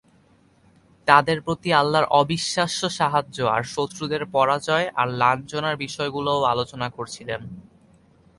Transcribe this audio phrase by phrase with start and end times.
[1.07, 7.41] তাদের প্রতি আল্লাহর অবিশ্বাস্য সাহায্য আর শত্রুদের পরাজয় আর লাঞ্ছনার বিষয়গুলোরও আলোচনা করছিলেন।